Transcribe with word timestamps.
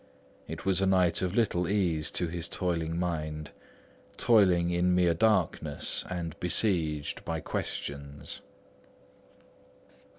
It 0.47 0.65
was 0.65 0.81
a 0.81 0.87
night 0.87 1.21
of 1.21 1.35
little 1.35 1.67
ease 1.69 2.09
to 2.09 2.27
his 2.27 2.47
toiling 2.47 2.97
mind, 2.97 3.51
toiling 4.17 4.71
in 4.71 4.95
mere 4.95 5.13
darkness 5.13 6.03
and 6.09 6.35
besieged 6.39 7.23
by 7.23 7.39
questions. 7.39 8.41